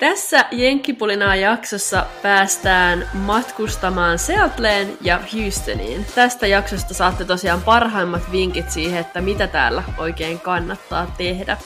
[0.00, 6.06] Tässä Jenkkipulinaa jaksossa päästään matkustamaan Seattleen ja Houstoniin.
[6.14, 11.56] Tästä jaksosta saatte tosiaan parhaimmat vinkit siihen, että mitä täällä oikein kannattaa tehdä.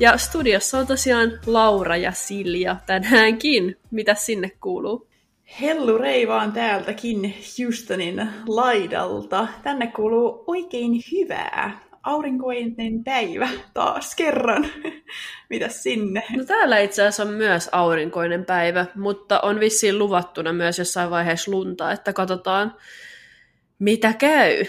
[0.00, 3.76] Ja studiossa on tosiaan Laura ja Silja tänäänkin.
[3.90, 5.08] Mitä sinne kuuluu?
[5.60, 9.48] Hellu Reivaan täältäkin Houstonin laidalta.
[9.62, 14.66] Tänne kuuluu oikein hyvää aurinkoinen päivä taas kerran.
[15.50, 16.22] Mitä sinne?
[16.36, 21.50] No täällä itse asiassa on myös aurinkoinen päivä, mutta on vissiin luvattuna myös jossain vaiheessa
[21.50, 22.74] lunta, että katsotaan
[23.78, 24.64] mitä käy.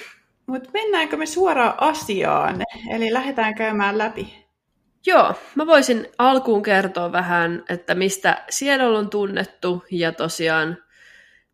[0.48, 4.48] Mutta mennäänkö me suoraan asiaan, eli lähdetään käymään läpi
[5.08, 10.78] Joo, mä voisin alkuun kertoa vähän, että mistä Seattle on tunnettu, ja tosiaan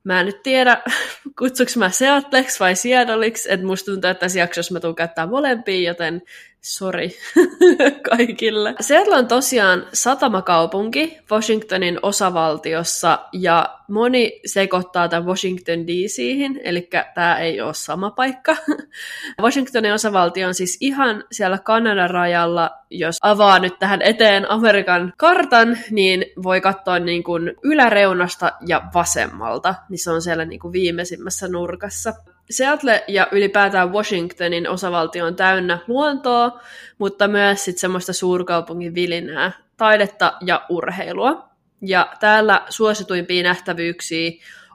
[0.04, 0.82] Mä en nyt tiedä,
[1.40, 5.90] kutsuks mä Seattleksi vai Seattleiksi, että musta tuntuu, että tässä jaksossa mä tuun käyttää molempia,
[5.90, 6.22] joten
[6.64, 7.18] sori
[8.10, 8.76] kaikille.
[8.80, 17.62] Seattle on tosiaan satamakaupunki Washingtonin osavaltiossa, ja moni sekoittaa tämän Washington DCihin, eli tämä ei
[17.62, 18.56] ole sama paikka.
[19.42, 25.78] Washingtonin osavaltio on siis ihan siellä Kanadan rajalla, jos avaa nyt tähän eteen Amerikan kartan,
[25.92, 31.48] niin voi katsoa niin kuin yläreunasta ja vasemmalta, niin se on siellä niin kuin viimeisimmässä
[31.48, 32.14] nurkassa.
[32.50, 36.62] Seattle ja ylipäätään Washingtonin osavaltio on täynnä luontoa,
[36.98, 41.50] mutta myös sit semmoista suurkaupungin vilinää, taidetta ja urheilua.
[41.82, 44.32] Ja täällä suosituimpia nähtävyyksiä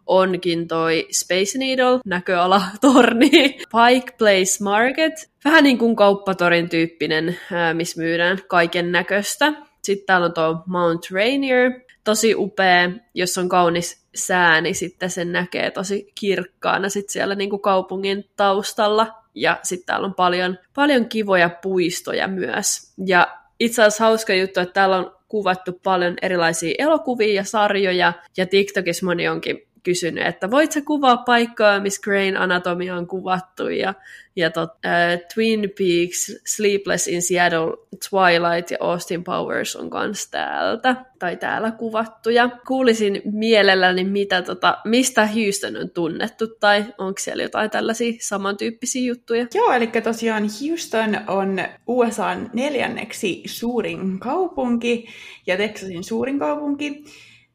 [0.07, 7.39] onkin toi Space Needle, näköala, torni, Pike Place Market, vähän niin kuin kauppatorin tyyppinen,
[7.73, 9.53] missä myydään kaiken näköistä.
[9.83, 11.73] Sitten täällä on tuo Mount Rainier,
[12.05, 17.51] tosi upea, jos on kaunis sää, niin sitten sen näkee tosi kirkkaana sit siellä niin
[17.51, 19.23] kuin kaupungin taustalla.
[19.35, 22.93] Ja sitten täällä on paljon, paljon kivoja puistoja myös.
[23.07, 28.47] Ja itse asiassa hauska juttu, että täällä on kuvattu paljon erilaisia elokuvia ja sarjoja, ja
[28.47, 33.95] TikTokissa moni onkin kysynyt, että voit sä kuvaa paikkaa, missä Grain Anatomia on kuvattu, ja,
[34.37, 37.77] ja tot, äh, Twin Peaks, Sleepless in Seattle,
[38.11, 44.79] Twilight ja Austin Powers on kans täältä, tai täällä kuvattu, ja kuulisin mielelläni, mitä, tota,
[44.85, 49.47] mistä Houston on tunnettu, tai onko siellä jotain tällaisia samantyyppisiä juttuja?
[49.55, 55.07] Joo, eli tosiaan Houston on USAn neljänneksi suurin kaupunki,
[55.47, 57.05] ja Texasin suurin kaupunki,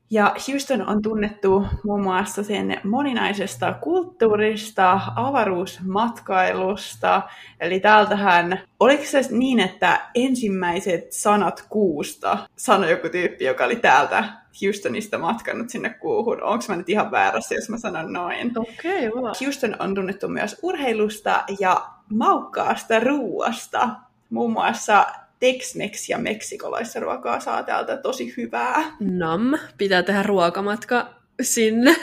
[0.09, 7.21] ja Houston on tunnettu muun muassa sen moninaisesta kulttuurista, avaruusmatkailusta.
[7.59, 14.23] Eli täältähän, oliko se niin, että ensimmäiset sanat kuusta sanoi joku tyyppi, joka oli täältä
[14.61, 16.43] Houstonista matkannut sinne kuuhun.
[16.43, 18.51] Onko mä nyt ihan väärässä, jos mä sanon noin?
[18.57, 23.89] Okei, okay, Houston on tunnettu myös urheilusta ja maukkaasta ruuasta.
[24.29, 25.05] Muun muassa
[25.43, 28.95] Tex-Mex ja meksikolaista ruokaa saa täältä tosi hyvää.
[28.99, 31.09] Nam, pitää tehdä ruokamatka
[31.41, 31.95] sinne.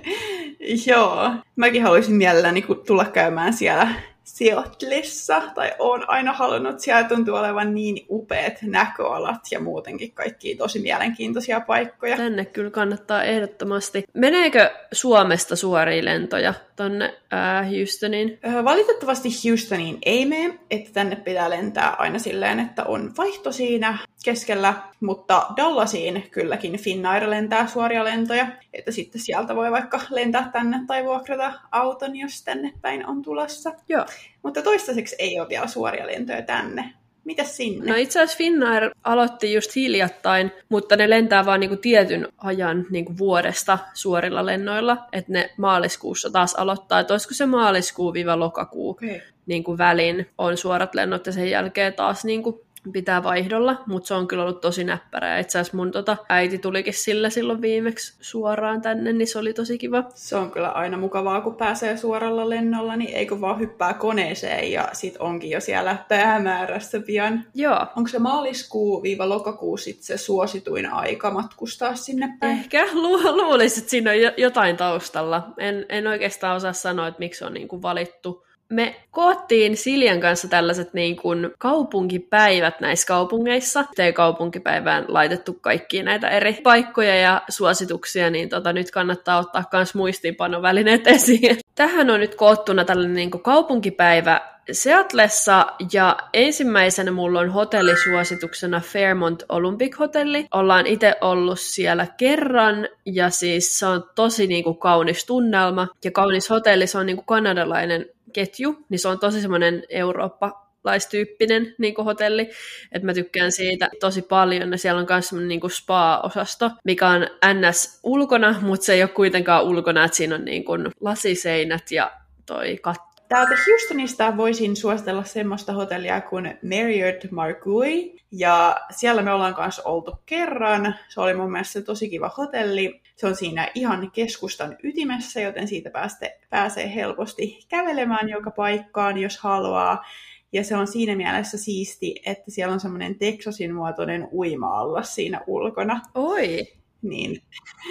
[0.86, 3.88] Joo, mäkin haluaisin mielelläni tulla käymään siellä
[4.24, 10.78] Seattleissa, tai on aina halunnut, siellä tuntuu olevan niin upeat näköalat ja muutenkin kaikki tosi
[10.78, 12.16] mielenkiintoisia paikkoja.
[12.16, 14.04] Tänne kyllä kannattaa ehdottomasti.
[14.14, 18.38] Meneekö Suomesta suoria lentoja tonne ää, Houstoniin?
[18.64, 24.74] Valitettavasti Houstoniin ei mene, että tänne pitää lentää aina silleen, että on vaihto siinä keskellä,
[25.00, 31.04] mutta Dallasiin kylläkin Finnair lentää suoria lentoja, että sitten sieltä voi vaikka lentää tänne tai
[31.04, 33.72] vuokrata auton, jos tänne päin on tulossa.
[33.88, 34.06] Joo.
[34.42, 36.94] Mutta toistaiseksi ei ole vielä suoria lentoja tänne.
[37.24, 37.90] Mitä sinne?
[37.90, 43.18] No itse asiassa Finnair aloitti just hiljattain, mutta ne lentää vaan niinku tietyn ajan niinku
[43.18, 49.20] vuodesta suorilla lennoilla, että ne maaliskuussa taas aloittaa, että olisiko se maaliskuu-lokakuu okay.
[49.46, 54.28] niinku välin on suorat lennot ja sen jälkeen taas niinku pitää vaihdolla, mutta se on
[54.28, 55.38] kyllä ollut tosi näppärä.
[55.38, 59.78] Itse asiassa mun tota, äiti tulikin sillä silloin viimeksi suoraan tänne, niin se oli tosi
[59.78, 60.04] kiva.
[60.14, 64.88] Se on kyllä aina mukavaa, kun pääsee suoralla lennolla, niin eikö vaan hyppää koneeseen ja
[64.92, 67.44] sit onkin jo siellä päämäärässä pian.
[67.54, 67.86] Joo.
[67.96, 72.58] Onko se maaliskuu-lokakuu sit se suosituin aika matkustaa sinne päin?
[72.58, 75.48] Ehkä lu- luulisin, että siinä on jotain taustalla.
[75.58, 80.48] En, en oikeastaan osaa sanoa, että miksi on niin kuin valittu me koottiin Siljan kanssa
[80.48, 83.84] tällaiset niin kuin kaupunkipäivät näissä kaupungeissa.
[83.96, 89.94] Te kaupunkipäivään laitettu kaikki näitä eri paikkoja ja suosituksia, niin tota, nyt kannattaa ottaa myös
[89.94, 91.56] muistiinpanovälineet esiin.
[91.74, 99.42] Tähän on nyt koottuna tällainen niin kuin kaupunkipäivä Seatlessa ja ensimmäisenä mulla on hotellisuosituksena Fairmont
[99.48, 100.46] Olympic Hotelli.
[100.54, 106.50] Ollaan itse ollut siellä kerran ja siis se on tosi niinku kaunis tunnelma ja kaunis
[106.50, 106.86] hotelli.
[106.86, 112.50] Se on niinku kanadalainen ketju, niin se on tosi semmoinen Eurooppa laistyyppinen niin hotelli,
[112.92, 117.22] että mä tykkään siitä tosi paljon, ja siellä on myös semmoinen niin spa-osasto, mikä on
[117.54, 122.12] NS ulkona, mutta se ei ole kuitenkaan ulkona, että siinä on niin kuin lasiseinät ja
[122.46, 129.54] toi katto Täältä Houstonista voisin suositella semmoista hotellia kuin Marriott Margui, ja siellä me ollaan
[129.54, 130.94] kanssa oltu kerran.
[131.08, 133.02] Se oli mun mielestä tosi kiva hotelli.
[133.16, 139.38] Se on siinä ihan keskustan ytimessä, joten siitä pääste, pääsee helposti kävelemään joka paikkaan, jos
[139.38, 140.04] haluaa.
[140.52, 146.00] Ja se on siinä mielessä siisti, että siellä on semmoinen Texasin muotoinen uima siinä ulkona.
[146.14, 146.66] Oi!
[147.04, 147.42] Niin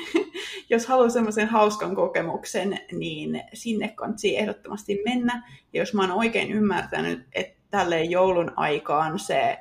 [0.70, 5.50] jos haluaa semmoisen hauskan kokemuksen, niin sinne kannattaa ehdottomasti mennä.
[5.74, 9.58] Ja jos mä oon oikein ymmärtänyt, että tälleen joulun aikaan se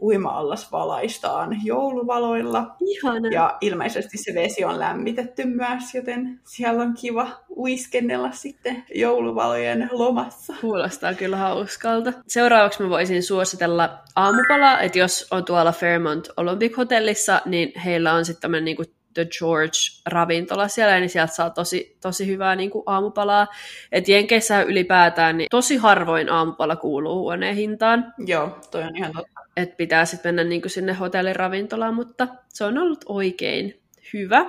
[0.00, 2.76] uima-allas valaistaan jouluvaloilla.
[2.80, 3.28] Ihana.
[3.28, 10.54] Ja ilmeisesti se vesi on lämmitetty myös, joten siellä on kiva uiskennella sitten jouluvalojen lomassa.
[10.60, 12.12] Kuulostaa kyllä hauskalta.
[12.26, 18.24] Seuraavaksi mä voisin suositella aamupalaa, että jos on tuolla Fairmont Olympic Hotellissa, niin heillä on
[18.24, 18.84] sitten tämmöinen niinku
[19.14, 23.46] The George-ravintola siellä, niin sieltä saa tosi, tosi hyvää niin kuin aamupalaa.
[23.92, 28.14] Et Jenkeissä ylipäätään, niin tosi harvoin aamupala kuuluu huoneen hintaan.
[28.26, 29.45] Joo, toi on ihan totta.
[29.56, 33.80] Et pitää sitten mennä niin sinne hotelliravintolaan, mutta se on ollut oikein
[34.12, 34.46] hyvä.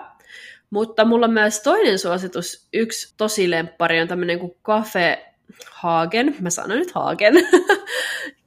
[0.70, 5.26] Mutta mulla on myös toinen suositus, yksi tosi lemppari on tämmöinen kuin Cafe
[5.72, 7.34] Hagen, mä sanon nyt Hagen,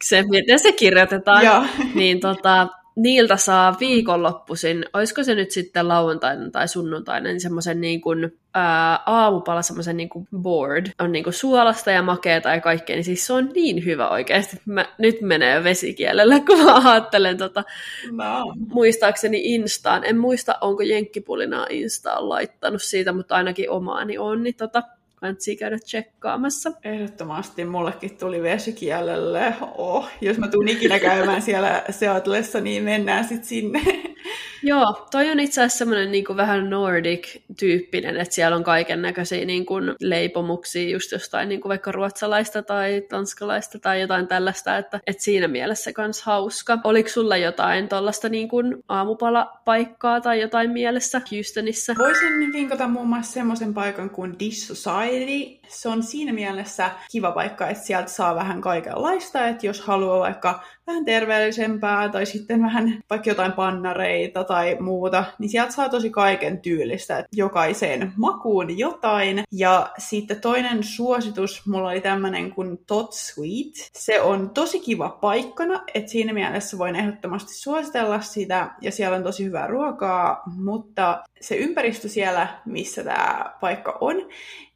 [0.04, 6.68] se, miten se kirjoitetaan, niin tota, niiltä saa viikonloppuisin, olisiko se nyt sitten lauantaina tai
[6.68, 11.90] sunnuntaina, niin semmoisen niin kuin, ää, aamupala semmoisen niin kuin board, on niin kuin suolasta
[11.90, 16.40] ja makeeta ja kaikkea, niin siis se on niin hyvä oikeasti, mä, nyt menee vesikielellä,
[16.40, 17.64] kun mä ajattelen tota,
[18.12, 18.54] no.
[18.74, 24.82] muistaakseni Instaan, en muista onko Jenkkipulinaa Instaan laittanut siitä, mutta ainakin omaani on, niin tota,
[25.20, 26.72] kannattaa käydä tsekkaamassa.
[26.84, 29.54] Ehdottomasti mullekin tuli vesikielelle.
[29.76, 33.80] Oh, jos mä tuun ikinä käymään siellä Seatlessa, niin mennään sitten sinne.
[34.62, 39.66] Joo, toi on itse asiassa semmoinen niin vähän Nordic-tyyppinen, että siellä on kaiken näköisiä niin
[39.66, 45.22] kuin leipomuksia just jostain niin kuin vaikka ruotsalaista tai tanskalaista tai jotain tällaista, että, että
[45.22, 46.78] siinä mielessä kans hauska.
[46.84, 51.94] Oliko sulla jotain tuollaista niin kuin aamupalapaikkaa tai jotain mielessä Houstonissa?
[51.98, 55.09] Voisin vinkata muun muassa semmoisen paikan kuin Dish Society.
[55.68, 60.62] Se on siinä mielessä kiva paikka, että sieltä saa vähän kaikenlaista, että jos haluaa vaikka
[60.86, 66.60] vähän terveellisempää tai sitten vähän vaikka jotain pannareita tai muuta, niin sieltä saa tosi kaiken
[66.60, 69.44] tyylistä, että jokaiseen makuun jotain.
[69.52, 73.90] Ja sitten toinen suositus, mulla oli tämmönen kuin Tot Sweet.
[73.92, 79.22] Se on tosi kiva paikkana, että siinä mielessä voin ehdottomasti suositella sitä, ja siellä on
[79.22, 84.16] tosi hyvää ruokaa, mutta se ympäristö siellä, missä tämä paikka on,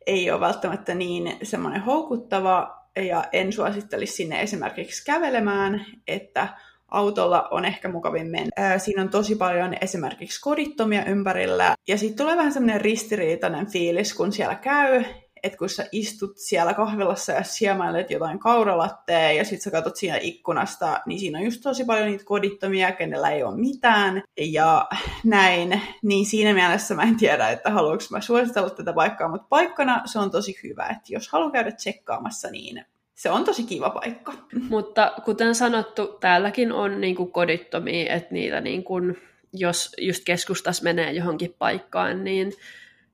[0.07, 6.49] ei ole välttämättä niin semmoinen houkuttava, ja en suosittelisi sinne esimerkiksi kävelemään, että
[6.89, 8.79] autolla on ehkä mukavin mennä.
[8.79, 14.33] Siinä on tosi paljon esimerkiksi kodittomia ympärillä, ja sitten tulee vähän semmoinen ristiriitainen fiilis, kun
[14.33, 15.05] siellä käy,
[15.45, 20.19] että kun sä istut siellä kahvilassa ja siemailet jotain kauralattea ja sit sä katsot siinä
[20.21, 24.89] ikkunasta, niin siinä on just tosi paljon niitä kodittomia, kenellä ei ole mitään ja
[25.25, 25.83] näin.
[26.03, 30.19] Niin siinä mielessä mä en tiedä, että haluanko mä suositella tätä paikkaa, mutta paikkana se
[30.19, 34.33] on tosi hyvä, että jos haluaa käydä tsekkaamassa, niin se on tosi kiva paikka.
[34.69, 39.19] Mutta kuten sanottu, täälläkin on niin kuin kodittomia, että niitä niin kuin,
[39.53, 42.53] jos just keskustas menee johonkin paikkaan, niin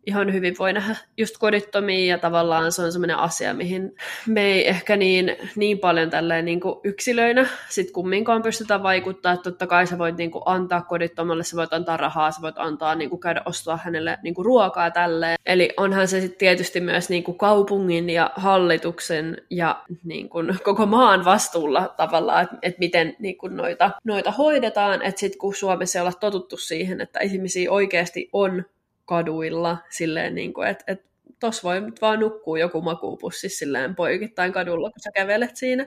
[0.07, 3.95] ihan hyvin voi nähdä just kodittomia ja tavallaan se on semmoinen asia, mihin
[4.27, 9.43] me ei ehkä niin, niin paljon tälleen niin kuin yksilöinä sit kumminkaan pystytä vaikuttaa, että
[9.43, 12.95] totta kai sä voit niin kuin antaa kodittomalle, sä voit antaa rahaa, sä voit antaa
[12.95, 15.37] niin kuin käydä ostaa hänelle niin kuin ruokaa tälleen.
[15.47, 20.87] Eli onhan se sitten tietysti myös niin kuin kaupungin ja hallituksen ja niin kuin koko
[20.87, 25.99] maan vastuulla tavallaan, että, että miten niin kuin noita, noita hoidetaan, että sitten kun Suomessa
[25.99, 28.65] ei olla totuttu siihen, että ihmisiä oikeasti on
[29.11, 31.09] kaduilla silleen, niin kuin, että, että
[31.41, 35.87] tos voi nyt vaan nukkuu joku makuupussi silleen poikittain kadulla, kun sä kävelet siinä.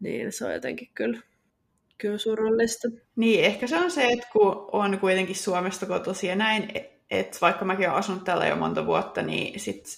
[0.00, 1.20] Niin se on jotenkin kyllä,
[1.98, 2.88] kyllä surullista.
[3.16, 6.68] Niin, ehkä se on se, että kun on kuitenkin Suomesta kotoisin ja näin,
[7.10, 9.92] että vaikka mäkin olen asunut täällä jo monta vuotta, niin sitten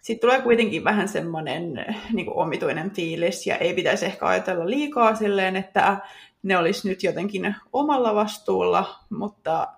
[0.00, 5.56] sit tulee kuitenkin vähän semmoinen niin omituinen fiilis, ja ei pitäisi ehkä ajatella liikaa silleen,
[5.56, 5.96] että
[6.42, 9.68] ne olisi nyt jotenkin omalla vastuulla, mutta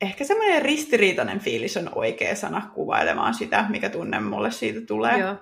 [0.00, 5.18] ehkä semmoinen ristiriitainen fiilis on oikea sana kuvailemaan sitä, mikä tunne mulle siitä tulee.
[5.18, 5.36] Joo.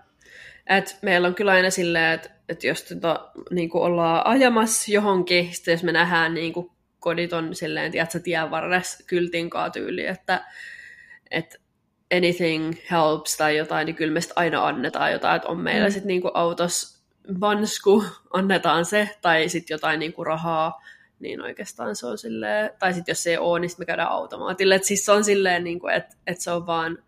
[0.67, 5.73] Et meillä on kyllä aina silleen, että et jos tota, niin ollaan ajamassa johonkin, sitten
[5.73, 10.45] jos me nähdään niin kuin kodit on silleen, tiedätkö, tien varressa kyltinkaa tyyli, että
[11.31, 11.61] et
[12.17, 15.93] anything helps tai jotain, niin kyllä me aina annetaan jotain, että on meillä mm.
[15.93, 17.03] sitten niin autossa
[17.41, 20.83] vansku, annetaan se, tai sitten jotain niin kuin rahaa,
[21.21, 24.09] niin oikeastaan se on silleen, tai sitten jos se ei ole, niin sitten me käydään
[24.09, 24.75] automaatille.
[24.75, 26.99] Et siis se on silleen, niin kuin, että, että se on vaan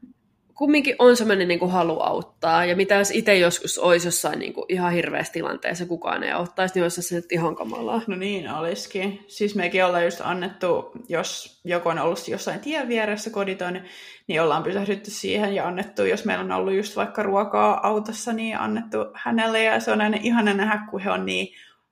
[0.61, 2.65] kumminkin on semmoinen niin kuin halu auttaa.
[2.65, 6.75] Ja mitä jos itse joskus olisi jossain niin kuin ihan hirveässä tilanteessa, kukaan ei auttaisi,
[6.75, 8.03] niin olisi se nyt ihan kamalaa.
[8.07, 9.25] No niin, olisikin.
[9.27, 13.81] Siis mekin ollaan just annettu, jos joku on ollut jossain tien vieressä koditon,
[14.27, 18.59] niin ollaan pysähdytty siihen ja annettu, jos meillä on ollut just vaikka ruokaa autossa, niin
[18.59, 19.63] annettu hänelle.
[19.63, 21.49] Ja se on aina ihana nähdä, kun he on niin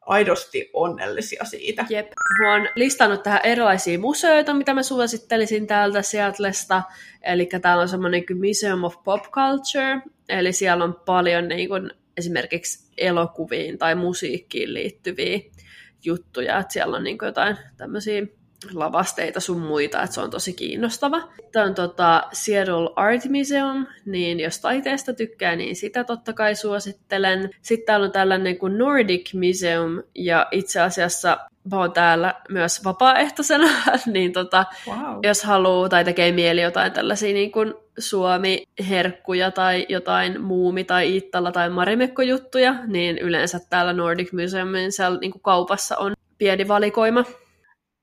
[0.09, 1.87] aidosti onnellisia siitä.
[1.91, 2.13] Jep.
[2.43, 6.83] Mä oon listannut tähän erilaisia museoita, mitä mä suosittelisin täältä Seatlesta.
[7.23, 11.91] Eli täällä on semmoinen kuin Museum of Pop Culture, eli siellä on paljon niin kuin,
[12.17, 15.41] esimerkiksi elokuviin tai musiikkiin liittyviä
[16.05, 18.27] juttuja, että siellä on niin jotain tämmöisiä
[18.73, 21.21] lavasteita sun muita, että se on tosi kiinnostava.
[21.53, 27.51] Tämä on tota Seattle Art Museum, niin jos taiteesta tykkää, niin sitä totta kai suosittelen.
[27.63, 31.39] Sitten täällä on tällainen kuin Nordic Museum, ja itse asiassa
[31.71, 33.69] mä oon täällä myös vapaaehtoisena,
[34.07, 35.19] niin tota, wow.
[35.23, 41.53] jos haluaa tai tekee mieli jotain tällaisia niin kuin Suomi-herkkuja tai jotain muumi- tai Iittala-
[41.53, 47.25] tai Marimekko-juttuja, niin yleensä täällä Nordic Museumin niin kuin kaupassa on pieni valikoima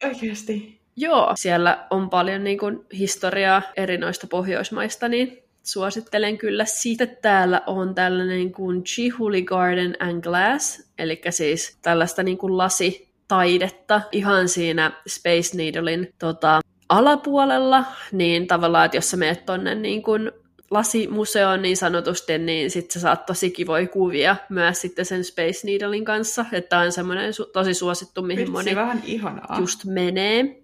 [0.03, 0.79] Oikeasti?
[0.95, 6.65] Joo, siellä on paljon niin kuin, historiaa eri noista Pohjoismaista, niin suosittelen kyllä.
[6.65, 14.01] Siitä täällä on tällainen kuin Chihuli Garden and Glass, eli siis tällaista niin kuin lasitaidetta
[14.11, 16.59] ihan siinä Space Needlein tota,
[16.89, 20.31] alapuolella, niin tavallaan, että jos sä meet tonne niin kuin
[20.71, 26.05] lasimuseoon niin sanotusti, niin sitten sä saat tosi kivoja kuvia myös sitten sen Space Needlein
[26.05, 29.57] kanssa, että on semmoinen su- tosi suosittu, mihin Vitsi, moni vähän ihanaa.
[29.59, 30.61] just menee.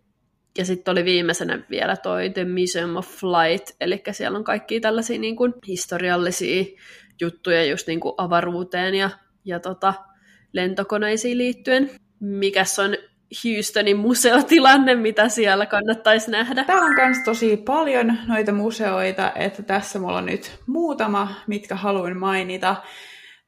[0.58, 5.20] Ja sitten oli viimeisenä vielä toi The Museum of Flight, eli siellä on kaikki tällaisia
[5.20, 6.65] niin kuin historiallisia
[7.22, 9.10] juttuja just niin kuin avaruuteen ja,
[9.46, 9.93] ja tota,
[10.53, 11.89] lentokoneisiin liittyen.
[12.20, 12.98] Mikäs on
[13.45, 16.63] Houstonin museotilanne, mitä siellä kannattaisi nähdä?
[16.63, 22.17] Täällä on myös tosi paljon noita museoita, että tässä mulla on nyt muutama, mitkä haluan
[22.17, 22.75] mainita.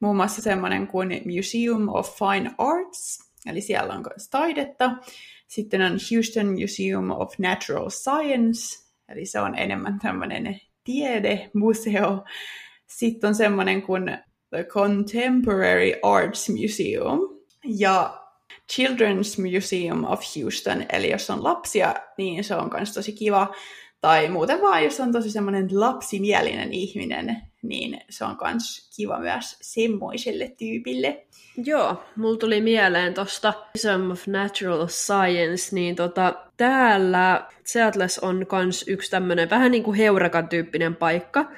[0.00, 4.90] Muun muassa semmoinen kuin Museum of Fine Arts, eli siellä on myös taidetta.
[5.48, 12.24] Sitten on Houston Museum of Natural Science, eli se on enemmän tämmöinen tiedemuseo.
[12.86, 14.18] Sitten on semmoinen kuin
[14.50, 17.20] The Contemporary Arts Museum.
[17.64, 18.23] Ja
[18.72, 23.54] Children's Museum of Houston, eli jos on lapsia, niin se on myös tosi kiva.
[24.00, 29.56] Tai muuten vaan, jos on tosi semmoinen lapsimielinen ihminen, niin se on myös kiva myös
[29.60, 31.26] semmoiselle tyypille.
[31.64, 38.84] Joo, mulla tuli mieleen tosta Museum of Natural Science, niin tota, täällä Seattles on kans
[38.88, 41.50] yksi tämmönen vähän niin kuin heurakan tyyppinen paikka,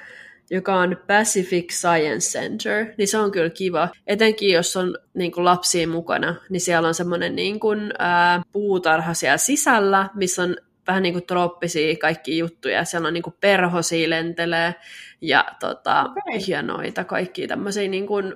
[0.51, 3.89] joka on Pacific Science Center, niin se on kyllä kiva.
[4.07, 9.13] Etenkin jos on niin kuin lapsia mukana, niin siellä on semmoinen niin kuin, ää, puutarha
[9.13, 10.55] siellä sisällä, missä on
[10.87, 12.85] vähän niin kuin trooppisia kaikki juttuja.
[12.85, 14.75] Siellä on niin kuin perhosia lentelee
[15.21, 16.39] ja tota, okay.
[16.47, 18.35] hienoita kaikkia tämmöisiä niin kuin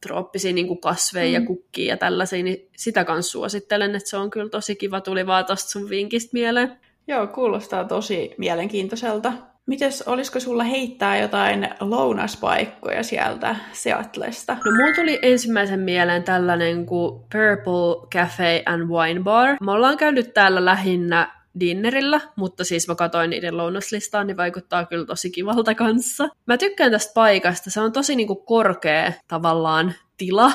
[0.00, 1.34] trooppisia niin kuin kasveja mm.
[1.34, 5.00] ja kukkia ja tällaisia, niin sitä kanssa suosittelen, että se on kyllä tosi kiva.
[5.00, 6.76] Tuli vaan tosta sun vinkistä mieleen.
[7.08, 9.32] Joo, kuulostaa tosi mielenkiintoiselta.
[9.66, 14.52] Mites, olisiko sulla heittää jotain lounaspaikkoja sieltä Seattlesta?
[14.52, 19.56] No mulla tuli ensimmäisen mieleen tällainen kuin Purple Cafe and Wine Bar.
[19.60, 25.06] Me ollaan käynyt täällä lähinnä dinnerillä, mutta siis mä katsoin niiden lounaslistaa, niin vaikuttaa kyllä
[25.06, 26.28] tosi kivalta kanssa.
[26.46, 30.52] Mä tykkään tästä paikasta, se on tosi niinku korkea tavallaan tila,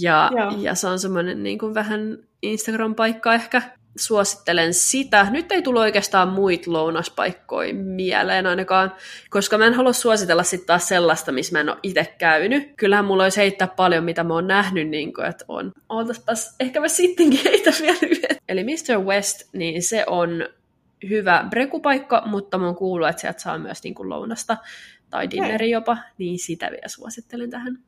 [0.00, 3.62] ja, ja se on semmoinen niinku vähän Instagram-paikka ehkä
[3.96, 5.26] suosittelen sitä.
[5.30, 8.92] Nyt ei tullut oikeastaan muita lounaspaikkoja mieleen ainakaan,
[9.30, 12.72] koska mä en halua suositella sitten taas sellaista, missä mä en ole itse käynyt.
[12.76, 15.72] Kyllähän mulla olisi heittää paljon, mitä mä oon nähnyt, niin kuin, että on.
[15.88, 18.36] Ootaspas, ehkä mä sittenkin heitä vielä yhden.
[18.48, 18.98] Eli Mr.
[19.04, 20.48] West, niin se on
[21.08, 24.56] hyvä brekupaikka, mutta mä oon kuullut, että sieltä saa myös niin kuin lounasta
[25.10, 27.78] tai dinneri jopa, niin sitä vielä suosittelen tähän.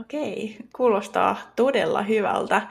[0.00, 2.62] Okei, kuulostaa todella hyvältä.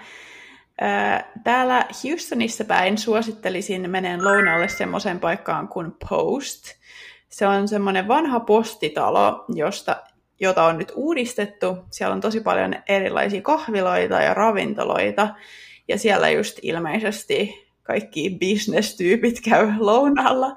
[1.44, 6.66] Täällä Houstonissa päin suosittelisin menen lounalle semmoiseen paikkaan kuin Post.
[7.30, 9.96] Se on semmoinen vanha postitalo, josta,
[10.40, 11.78] jota on nyt uudistettu.
[11.92, 15.36] Siellä on tosi paljon erilaisia kahviloita ja ravintoloita.
[15.88, 20.56] Ja siellä just ilmeisesti kaikki bisnestyypit käy lounalla.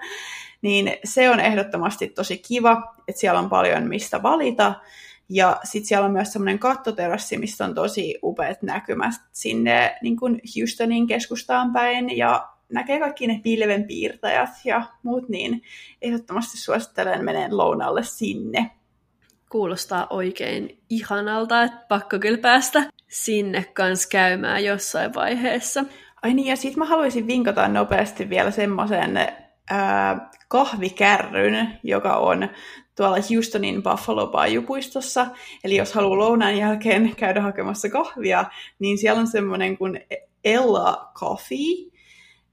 [0.62, 4.74] Niin se on ehdottomasti tosi kiva, että siellä on paljon mistä valita.
[5.34, 10.40] Ja sitten siellä on myös semmoinen kattoterassi, missä on tosi upeat näkymät sinne niin kuin
[10.56, 15.62] Houstonin keskustaan päin ja näkee kaikki ne pilvenpiirtäjät ja muut, niin
[16.02, 18.70] ehdottomasti suosittelen menen lounalle sinne.
[19.50, 25.84] Kuulostaa oikein ihanalta, että pakko kyllä päästä sinne kanssa käymään jossain vaiheessa.
[26.22, 29.18] Ai niin, ja sitten mä haluaisin vinkata nopeasti vielä semmoisen
[30.48, 32.48] kahvikärryn, joka on
[32.96, 35.26] tuolla Houstonin Buffalo Bayou-puistossa.
[35.64, 38.44] Eli jos haluaa lounaan jälkeen käydä hakemassa kahvia,
[38.78, 40.00] niin siellä on semmoinen kuin
[40.44, 41.94] Ella Coffee.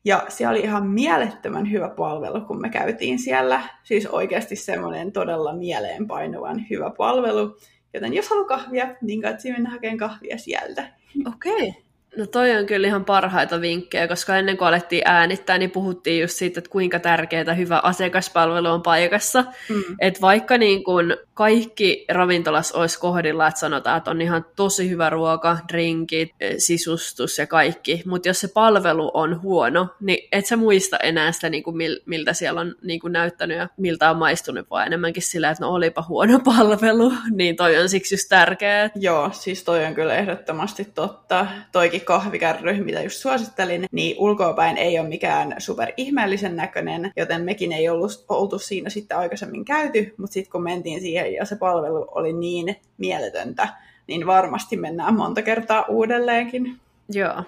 [0.06, 3.62] Ja se oli ihan mielettömän hyvä palvelu, kun me käytiin siellä.
[3.84, 7.58] Siis oikeasti semmoinen todella mieleenpainuvan hyvä palvelu.
[7.94, 10.94] Joten jos haluaa kahvia, niin katsi mennä hakemaan kahvia sieltä.
[11.28, 11.70] Okei.
[11.70, 11.91] Okay.
[12.18, 16.36] No toi on kyllä ihan parhaita vinkkejä, koska ennen kuin alettiin äänittää, niin puhuttiin just
[16.36, 19.46] siitä, että kuinka tärkeää hyvä asiakaspalvelu on paikassa.
[19.70, 19.84] Mm.
[20.00, 25.10] Että vaikka niin kun kaikki ravintolas olisi kohdilla, että sanotaan, että on ihan tosi hyvä
[25.10, 30.58] ruoka, drinkit, e, sisustus ja kaikki, mutta jos se palvelu on huono, niin et sä
[30.58, 31.76] muista enää sitä, niin kuin
[32.06, 35.74] miltä siellä on niin kuin näyttänyt ja miltä on maistunut, vaan enemmänkin sillä, että no
[35.74, 38.90] olipa huono palvelu, niin toi on siksi just tärkeää.
[38.96, 41.48] Joo, siis toi on kyllä ehdottomasti totta.
[41.72, 47.72] Toikin kahvikärry, mitä just suosittelin, niin ulkoapäin ei ole mikään super ihmeellisen näköinen, joten mekin
[47.72, 52.08] ei ollut, oltu siinä sitten aikaisemmin käyty, mutta sitten kun mentiin siihen ja se palvelu
[52.12, 53.70] oli niin mieletöntä,
[54.08, 56.80] niin varmasti mennään monta kertaa uudelleenkin.
[57.10, 57.44] Joo.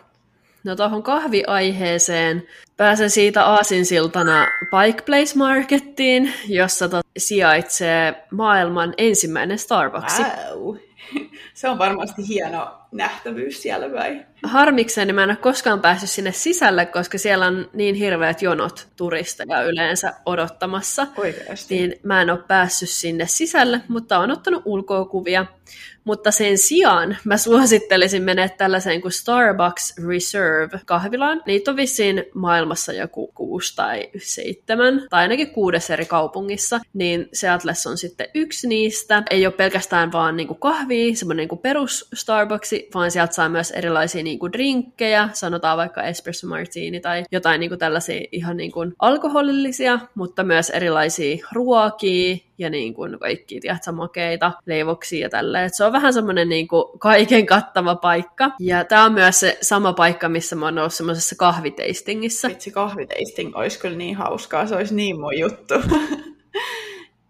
[0.64, 10.20] No tuohon kahviaiheeseen pääsen siitä aasinsiltana Pike Place Markettiin, jossa tot sijaitsee maailman ensimmäinen Starbucks.
[10.20, 10.76] Wow.
[11.54, 14.26] Se on varmasti hieno nähtävyys siellä vai?
[14.44, 19.64] Harmikseni mä en ole koskaan päässyt sinne sisälle, koska siellä on niin hirveät jonot turisteja
[19.64, 21.08] yleensä odottamassa.
[21.18, 21.76] Oikeasti.
[21.76, 25.46] Niin mä en ole päässyt sinne sisälle, mutta on ottanut ulkoa kuvia.
[26.04, 31.42] Mutta sen sijaan mä suosittelisin mennä tällaiseen kuin Starbucks Reserve kahvilaan.
[31.46, 36.80] Niitä on vissiin maailmassa joku kuusi tai seitsemän, tai ainakin kuudes eri kaupungissa.
[36.94, 39.24] Niin Seattles on sitten yksi niistä.
[39.30, 44.24] Ei ole pelkästään vaan niinku kahvia, semmoinen niinku perus Starbucksi, vaan sieltä saa myös erilaisia
[44.24, 50.70] niinku drinkkejä, sanotaan vaikka espresso martini tai jotain niinku tällaisia ihan niinku alkoholillisia, mutta myös
[50.70, 55.66] erilaisia ruokia, ja niin kuin kaikki, tiedätkö, makeita, leivoksia ja tälleen.
[55.66, 58.52] Et se on vähän semmoinen niin kuin kaiken kattava paikka.
[58.60, 62.48] Ja tämä on myös se sama paikka, missä mä oon ollut semmoisessa kahviteistingissä.
[62.48, 65.74] Vitsi, kahviteisting olisi kyllä niin hauskaa, se olisi niin mun juttu.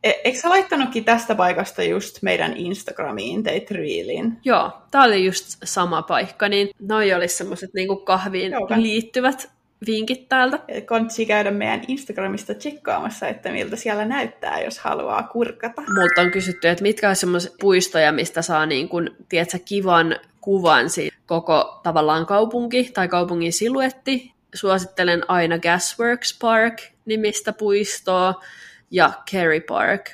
[0.04, 4.38] E- eikö sä laittanutkin tästä paikasta just meidän Instagramiin teit reelin?
[4.46, 9.52] Joo, tää oli just sama paikka, niin noi olisi semmoiset niinku kahviin Joo, liittyvät
[9.86, 10.60] vinkit täältä.
[10.86, 15.82] Kontsi käydä meidän Instagramista tsekkaamassa, että miltä siellä näyttää, jos haluaa kurkata.
[15.82, 20.90] Multa on kysytty, että mitkä on semmoisia puistoja, mistä saa niin kun, tiedätkö, kivan kuvan
[20.90, 24.34] siitä koko tavallaan kaupunki tai kaupungin siluetti.
[24.54, 28.44] Suosittelen aina Gasworks Park nimistä puistoa
[28.92, 30.12] ja Kerry Park,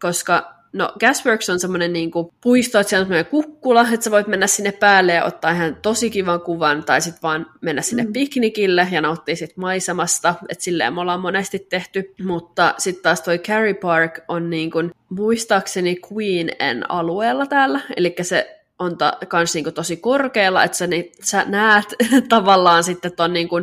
[0.00, 4.10] koska No Gasworks on semmoinen niin kuin puisto, että siellä on semmoinen kukkula, että sä
[4.10, 8.04] voit mennä sinne päälle ja ottaa ihan tosi kivan kuvan, tai sitten vaan mennä sinne
[8.04, 8.12] mm.
[8.12, 12.14] piknikille ja nauttia sit maisemasta, että silleen me ollaan monesti tehty.
[12.24, 18.14] Mutta sitten taas toi Carry Park on niin kuin, muistaakseni Queen en alueella täällä, eli
[18.22, 21.86] se on ta, kans niinku tosi korkealla, että sä, ni, sä näet
[22.28, 23.56] tavallaan sitten ton niinku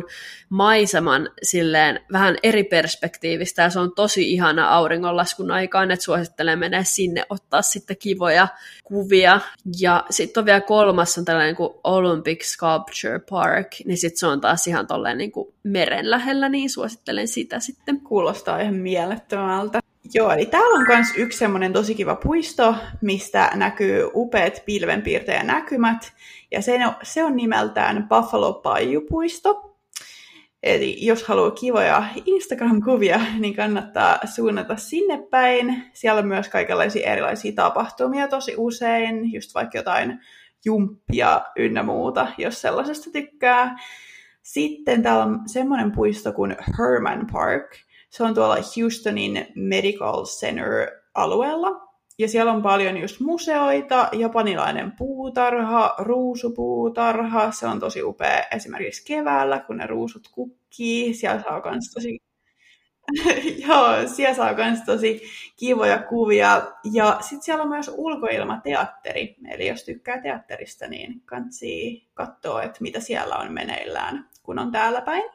[0.48, 6.84] maiseman silleen vähän eri perspektiivistä, ja se on tosi ihana auringonlaskun aikaan, että suosittelen mennä
[6.84, 8.48] sinne ottaa sitten kivoja
[8.84, 9.40] kuvia.
[9.80, 14.40] Ja sitten on vielä kolmas, on tällainen kuin Olympic Sculpture Park, niin sitten se on
[14.40, 18.00] taas ihan tolleen niinku meren lähellä, niin suosittelen sitä sitten.
[18.00, 19.83] Kuulostaa ihan mielettömältä.
[20.12, 26.12] Joo, eli täällä on myös yksi semmoinen tosi kiva puisto, mistä näkyy upeat pilvenpiirtäjänäkymät,
[26.50, 29.70] ja se on, se on nimeltään Buffalo Bayou-puisto.
[30.62, 35.84] Eli jos haluaa kivoja Instagram-kuvia, niin kannattaa suunnata sinne päin.
[35.92, 40.20] Siellä on myös kaikenlaisia erilaisia tapahtumia tosi usein, just vaikka jotain
[40.64, 43.76] jumppia ynnä muuta, jos sellaisesta tykkää.
[44.42, 47.76] Sitten täällä on semmoinen puisto kuin Herman Park,
[48.16, 51.88] se on tuolla Houstonin Medical Center-alueella.
[52.18, 57.50] Ja siellä on paljon just museoita, japanilainen puutarha, ruusupuutarha.
[57.50, 61.14] Se on tosi upea esimerkiksi keväällä, kun ne ruusut kukkii.
[61.14, 62.18] Siellä saa myös tosi
[63.68, 65.22] Joo, siellä saa myös tosi
[65.56, 66.62] kivoja kuvia.
[66.92, 69.36] Ja sitten siellä on myös ulkoilmateatteri.
[69.50, 71.68] Eli jos tykkää teatterista, niin kannattaa
[72.14, 75.30] katsoa, että mitä siellä on meneillään, kun on täällä päin.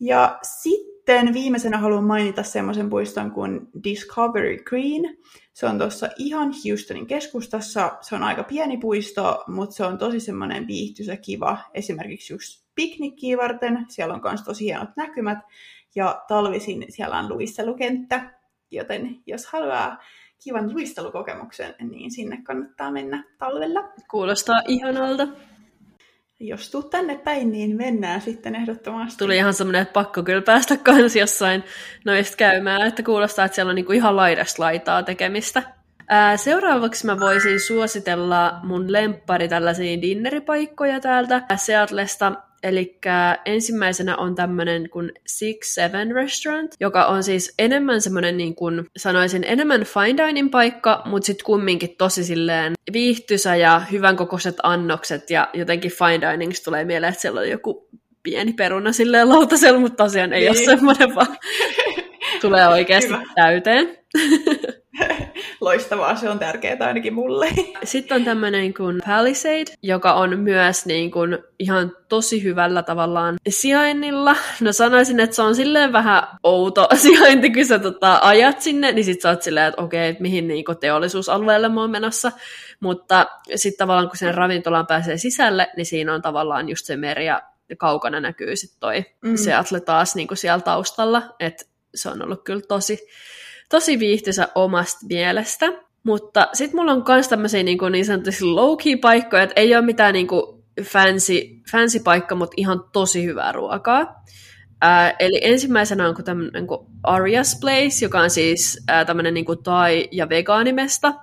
[0.00, 5.16] Ja sitten sitten viimeisenä haluan mainita semmoisen puiston kuin Discovery Green.
[5.52, 7.98] Se on tuossa ihan Houstonin keskustassa.
[8.00, 11.58] Se on aika pieni puisto, mutta se on tosi semmoinen viihtyisä kiva.
[11.74, 13.86] Esimerkiksi just piknikkiä varten.
[13.88, 15.38] Siellä on myös tosi hienot näkymät.
[15.94, 18.34] Ja talvisin siellä on luistelukenttä.
[18.70, 19.98] Joten jos haluaa
[20.44, 23.88] kivan luistelukokemuksen, niin sinne kannattaa mennä talvella.
[24.10, 25.28] Kuulostaa ihanalta.
[26.40, 29.18] Jos tuut tänne päin, niin mennään sitten ehdottomasti.
[29.18, 31.64] Tuli ihan semmoinen, että pakko kyllä päästä kans jossain
[32.04, 35.62] noista käymään, että kuulostaa, että siellä on niinku ihan laidasta laitaa tekemistä.
[36.08, 42.32] Ää, seuraavaksi mä voisin suositella mun lemppari tällaisia dinneripaikkoja täältä Seatlesta.
[42.64, 42.98] Eli
[43.44, 49.44] ensimmäisenä on tämmöinen kuin Six Seven Restaurant, joka on siis enemmän semmoinen, niin kuin sanoisin,
[49.44, 55.48] enemmän fine dining paikka, mutta sitten kumminkin tosi silleen viihtysä ja hyvän kokoiset annokset, ja
[55.54, 57.88] jotenkin fine diningista tulee mieleen, että siellä on joku
[58.22, 60.50] pieni peruna silleen lautasella, mutta tosiaan ei niin.
[60.50, 61.36] ole semmoinen, vaan
[62.40, 63.22] tulee oikeasti Hyvä.
[63.34, 63.98] täyteen.
[65.60, 67.48] Loistavaa, se on tärkeää ainakin mulle.
[67.84, 74.36] Sitten on tämmöinen kuin Palisade, joka on myös niin kuin ihan tosi hyvällä tavallaan sijainnilla.
[74.60, 79.04] No sanoisin, että se on silleen vähän outo sijainti, kun sä tota, ajat sinne, niin
[79.04, 82.32] sit sä oot silleen, että okei, että mihin niin teollisuusalueelle mä oon menossa.
[82.80, 87.26] Mutta sitten tavallaan kun sen ravintolaan pääsee sisälle, niin siinä on tavallaan just se meri
[87.26, 87.42] ja
[87.78, 89.36] kaukana näkyy sitten toi mm.
[89.36, 92.98] Seattle taas niin kuin siellä taustalla, että se on ollut kyllä tosi,
[93.70, 95.66] tosi viihtyisä omasta mielestä.
[96.02, 100.26] Mutta sitten mulla on myös tämmöisiä niin, niin sanotusti low-key-paikkoja, että ei ole mitään niin
[100.26, 101.40] kuin fancy,
[101.72, 104.24] fancy paikka, mutta ihan tosi hyvää ruokaa.
[104.80, 110.08] Ää, eli ensimmäisenä on tämmöinen kuin Arias Place, joka on siis ää, tämmöinen niin tai-
[110.10, 111.14] ja vegaanimesta.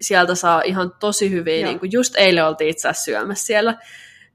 [0.00, 3.78] Sieltä saa ihan tosi hyviä, niin kuin just eilen oltiin itse asiassa syömässä siellä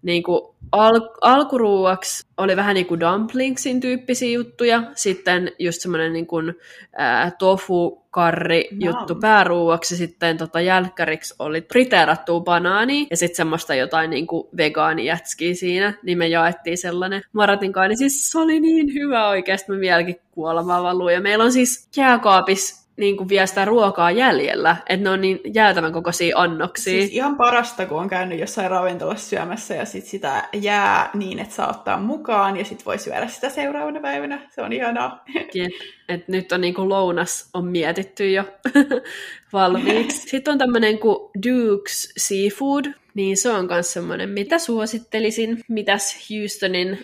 [0.01, 6.27] niin kuin al- alkuruuaksi oli vähän niin kuin dumplingsin tyyppisiä juttuja, sitten just semmoinen niin
[6.27, 6.53] kuin,
[6.97, 14.09] ää, tofu karri juttu pääruuaksi, sitten tota jälkkäriksi oli friteerattua banaani ja sitten semmoista jotain
[14.09, 18.93] niin kuin vegaanijätskiä siinä, niin me jaettiin sellainen Maratin kanssa, niin siis se oli niin
[18.93, 21.09] hyvä oikeasti, mä vieläkin kuolemaan valuu.
[21.09, 25.39] Ja meillä on siis jääkaapissa niin kuin vie sitä ruokaa jäljellä, että ne on niin
[25.53, 26.93] jäätävän kokoisia annoksia.
[26.93, 31.55] Siis ihan parasta, kun on käynyt jossain ravintolassa syömässä ja sit sitä jää niin, että
[31.55, 34.41] saa ottaa mukaan ja sitten voi syödä sitä seuraavana päivänä.
[34.49, 35.23] Se on ihanaa.
[35.53, 35.71] Jep,
[36.09, 38.43] että nyt on niin kuin lounas on mietitty jo
[39.53, 40.29] valmiiksi.
[40.29, 45.61] Sitten on tämmöinen kuin Duke's Seafood, niin se on myös semmoinen, mitä suosittelisin.
[45.67, 46.97] Mitäs Houstonin?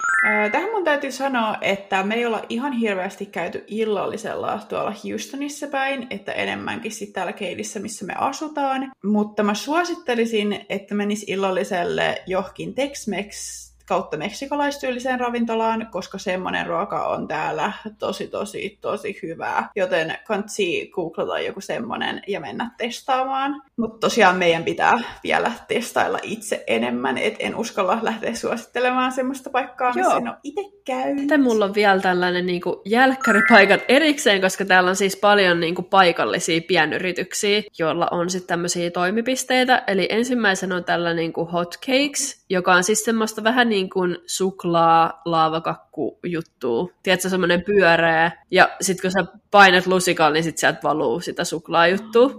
[0.51, 6.07] tähän mun täytyy sanoa, että me ei olla ihan hirveästi käyty illallisella tuolla Houstonissa päin,
[6.09, 8.91] että enemmänkin sitten täällä Keidissä, missä me asutaan.
[9.03, 17.27] Mutta mä suosittelisin, että menis illalliselle johonkin Tex-Mex kautta meksikolaistyylliseen ravintolaan, koska semmoinen ruoka on
[17.27, 19.69] täällä tosi, tosi, tosi hyvää.
[19.75, 23.61] Joten kansi googlata joku semmoinen ja mennä testaamaan.
[23.77, 29.93] Mutta tosiaan meidän pitää vielä testailla itse enemmän, et en uskalla lähteä suosittelemaan semmoista paikkaa,
[29.93, 31.19] missä en ole itse käynyt.
[31.19, 35.75] Sitten mulla on vielä tällainen niin kuin jälkkäripaikat erikseen, koska täällä on siis paljon niin
[35.75, 39.83] kuin paikallisia pienyrityksiä, joilla on sitten tämmöisiä toimipisteitä.
[39.87, 44.17] Eli ensimmäisen on tällainen niin kuin hot cakes, joka on siis semmoista vähän niin kuin
[44.25, 46.91] suklaa, laavakakku juttu.
[47.03, 48.31] Tiedätkö, semmoinen pyöreä.
[48.51, 52.31] Ja sitten kun sä painat lusikalla, niin sit sieltä valuu sitä suklaajuttua.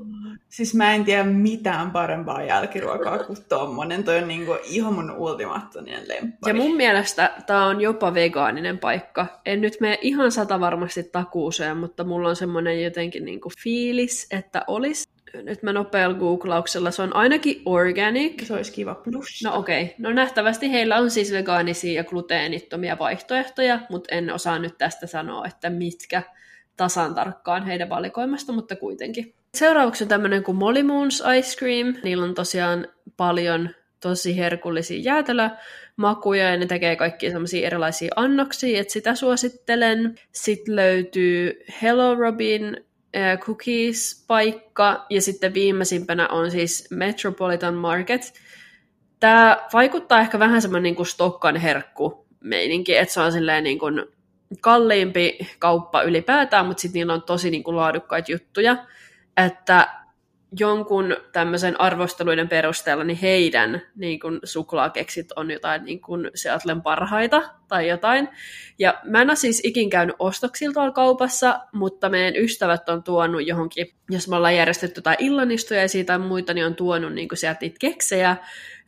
[0.48, 4.04] Siis mä en tiedä mitään parempaa jälkiruokaa kuin tommonen.
[4.04, 6.50] Toi on niinku ihan mun ultimaattinen lemppari.
[6.50, 9.26] Ja mun mielestä tää on jopa vegaaninen paikka.
[9.46, 14.62] En nyt mene ihan sata varmasti takuuseen, mutta mulla on semmonen jotenkin niinku fiilis, että
[14.66, 15.08] olisi
[15.42, 18.46] nyt mä nopealla googlauksella, se on ainakin organic.
[18.46, 19.40] Se olisi kiva plus.
[19.44, 19.94] No okei, okay.
[19.98, 25.46] no nähtävästi heillä on siis vegaanisia ja gluteenittomia vaihtoehtoja, mutta en osaa nyt tästä sanoa,
[25.46, 26.22] että mitkä
[26.76, 29.34] tasan tarkkaan heidän valikoimasta, mutta kuitenkin.
[29.54, 31.94] Seuraavaksi on tämmöinen kuin Molly Moons Ice Cream.
[32.02, 38.92] Niillä on tosiaan paljon tosi herkullisia jäätelömakuja ja ne tekee kaikkia semmoisia erilaisia annoksia, että
[38.92, 40.14] sitä suosittelen.
[40.32, 42.76] Sitten löytyy Hello Robin
[43.38, 48.32] Cookies-paikka ja sitten viimeisimpänä on siis Metropolitan Market.
[49.20, 53.78] Tämä vaikuttaa ehkä vähän semmoinen niin kuin Stokkan herkku meininki, että se on silleen niin
[53.78, 54.04] kuin
[54.60, 58.76] kalliimpi kauppa ylipäätään, mutta sitten niillä on tosi niin kuin laadukkaita juttuja,
[59.46, 59.88] että
[60.60, 67.42] jonkun tämmöisen arvosteluiden perusteella, niin heidän niin kuin, suklaakeksit on jotain niin kuin, Seattlen parhaita
[67.68, 68.28] tai jotain.
[68.78, 73.46] Ja mä en ole siis ikin käynyt ostoksilla tuolla kaupassa, mutta meidän ystävät on tuonut
[73.46, 77.76] johonkin, jos me ollaan järjestetty tai illanistujaisia tai muita, niin on tuonut niin sieltä niitä
[77.80, 78.36] keksejä.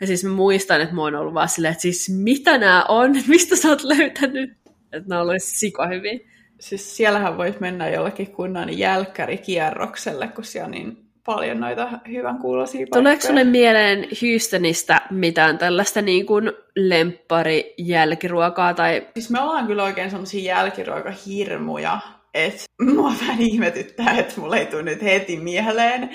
[0.00, 3.16] Ja siis mä muistan, että mä oon ollut vaan silleen, että siis mitä nämä on,
[3.28, 4.50] mistä sä oot löytänyt?
[4.92, 6.26] Että nämä on sika hyvin.
[6.60, 12.78] Siis siellähän voit mennä jollakin kunnan jälkkärikierrokselle, kun siellä on niin paljon noita hyvän kuulosia
[12.78, 13.02] paikkoja.
[13.02, 18.74] Tuleeko sinulle mieleen Houstonista mitään tällaista niin kuin lemppari jälkiruokaa?
[18.74, 19.06] Tai...
[19.14, 21.98] Siis me ollaan kyllä oikein sellaisia jälkiruokahirmuja,
[22.34, 26.10] että mua vähän ihmetyttää, että mulla ei tule nyt heti mieleen.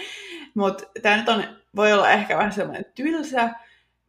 [0.54, 1.44] Mutta tämä nyt on,
[1.76, 3.50] voi olla ehkä vähän semmoinen tylsä,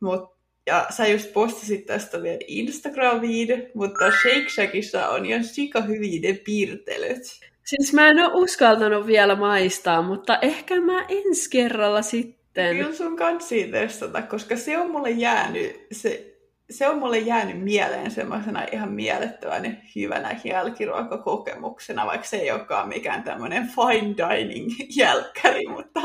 [0.01, 6.21] mutta ja sä just postasit tästä vielä Instagramiin, mutta Shake Shackissa on jo sika hyviä
[6.21, 7.23] ne piirtelyt.
[7.67, 12.77] Siis mä en ole uskaltanut vielä maistaa, mutta ehkä mä ensi kerralla sitten.
[12.77, 16.37] Kyllä sun kansi testata, koska se on mulle jäänyt, se,
[16.71, 23.23] se on mulle jäänyt mieleen semmoisena ihan mielettömän hyvänä jälkiruokakokemuksena, vaikka se ei olekaan mikään
[23.23, 26.01] tämmöinen fine dining jälkkäri, mutta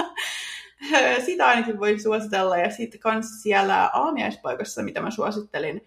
[1.25, 2.57] sitä ainakin voi suositella.
[2.57, 5.81] Ja sitten kans siellä aamiaispaikassa, mitä mä suosittelin,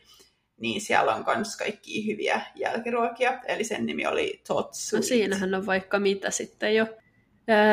[0.61, 3.41] niin siellä on myös kaikki hyviä jälkiruokia.
[3.47, 4.97] Eli sen nimi oli Totsu.
[4.97, 6.87] No siinähän on vaikka mitä sitten jo.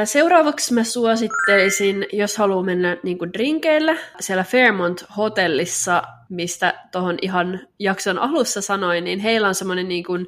[0.05, 7.67] Seuraavaksi mä suosittelisin, jos haluaa mennä niin kuin drinkeillä, siellä Fairmont hotellissa, mistä tuohon ihan
[7.79, 10.27] jakson alussa sanoin, niin heillä on semmoinen niin kuin,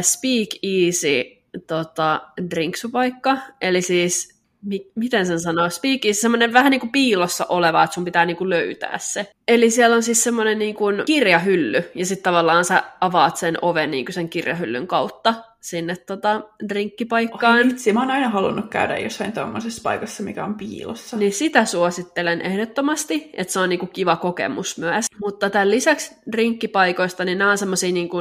[0.00, 1.24] speak easy
[1.66, 3.38] tota, drinksupaikka.
[3.60, 8.04] Eli siis mi- miten sen sanoo, speakies, semmoinen vähän niin kuin piilossa oleva, että sun
[8.04, 9.30] pitää niin kuin löytää se.
[9.48, 13.90] Eli siellä on siis semmoinen niin kuin kirjahylly, ja sitten tavallaan sä avaat sen oven
[13.90, 17.58] niin kuin sen kirjahyllyn kautta sinne tota, drinkkipaikkaan.
[17.58, 21.16] Oi vitsi, mä oon aina halunnut käydä jossain tuommoisessa paikassa, mikä on piilossa.
[21.16, 25.06] Niin sitä suosittelen ehdottomasti, että se on niinku kiva kokemus myös.
[25.20, 28.18] Mutta tämän lisäksi drinkkipaikoista, niin nämä on semmoisia niinku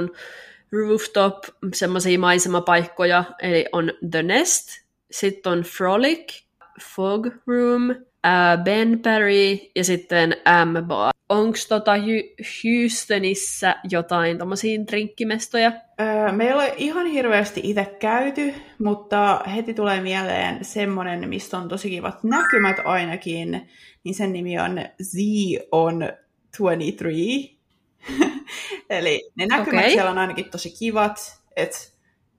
[0.71, 1.43] rooftop,
[1.73, 6.41] semmoisia maisemapaikkoja, eli on The Nest, sitten on Frolic,
[6.81, 10.29] Fog Room, äh, Ben Perry ja sitten
[10.65, 11.15] M Bar.
[11.29, 11.91] Onko tota
[12.63, 15.71] Houstonissa jotain tommosia drinkkimestoja?
[16.01, 21.69] Öö, meillä ei ole ihan hirveästi itse käyty, mutta heti tulee mieleen semmonen, mistä on
[21.69, 23.69] tosi kivat näkymät ainakin,
[24.03, 25.17] niin sen nimi on Z
[25.71, 25.99] on
[26.59, 27.55] 23.
[28.89, 29.93] Eli ne näkymät okay.
[29.93, 31.77] siellä on ainakin tosi kivat, että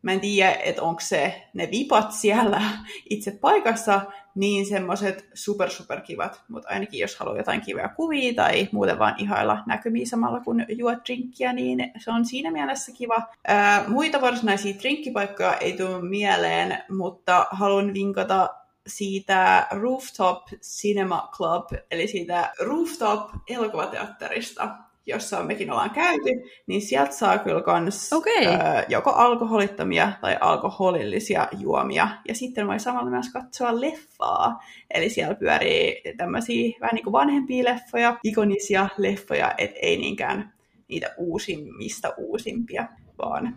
[0.03, 2.63] mä en tiedä, että onko se ne vipat siellä
[3.11, 4.01] itse paikassa
[4.35, 9.15] niin semmoiset super super kivat, mutta ainakin jos haluaa jotain kivaa kuvia tai muuten vaan
[9.19, 13.23] ihailla näkymiä samalla kun juot drinkkiä, niin se on siinä mielessä kiva.
[13.47, 18.49] Ää, muita varsinaisia drinkkipaikkoja ei tule mieleen, mutta haluan vinkata
[18.87, 24.77] siitä Rooftop Cinema Club, eli siitä Rooftop elokuvateatterista,
[25.07, 28.47] jossa mekin ollaan käyty, niin sieltä saa kyllä kans okay.
[28.47, 32.09] ö, joko alkoholittomia tai alkoholillisia juomia.
[32.29, 34.65] Ja sitten voi samalla myös katsoa leffaa.
[34.95, 40.53] Eli siellä pyörii tämmöisiä vähän niin kuin vanhempia leffoja, ikonisia leffoja, et ei niinkään
[40.89, 42.89] niitä uusimmista uusimpia,
[43.19, 43.57] vaan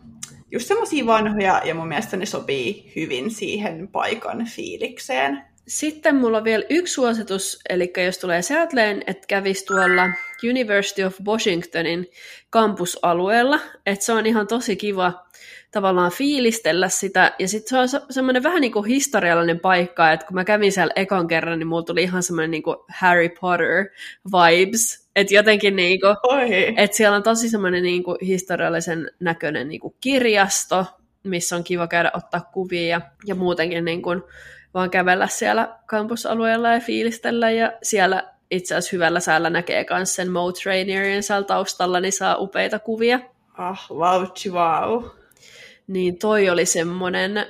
[0.51, 5.41] just semmoisia vanhoja, ja mun mielestä ne sopii hyvin siihen paikan fiilikseen.
[5.69, 10.09] Sitten mulla on vielä yksi suositus, eli jos tulee Seattleen, että kävisi tuolla
[10.49, 12.07] University of Washingtonin
[12.49, 15.25] kampusalueella, että se on ihan tosi kiva
[15.71, 20.35] tavallaan fiilistellä sitä, ja sitten se on semmoinen vähän niin kuin historiallinen paikka, että kun
[20.35, 23.85] mä kävin siellä ekan kerran, niin mulla tuli ihan semmoinen niin kuin Harry Potter
[24.25, 26.15] vibes, että jotenkin niin kuin,
[26.77, 30.85] että siellä on tosi semmoinen niin kuin historiallisen näköinen niin kuin kirjasto,
[31.23, 34.23] missä on kiva käydä ottaa kuvia ja, ja muutenkin niin kuin,
[34.73, 37.51] vaan kävellä siellä kampusalueella ja fiilistellä.
[37.51, 42.37] Ja siellä itse asiassa hyvällä säällä näkee myös sen Mo Trainerin siellä taustalla, niin saa
[42.37, 43.19] upeita kuvia.
[43.57, 45.03] Ah, wow, wow.
[45.87, 47.45] Niin toi oli semmoinen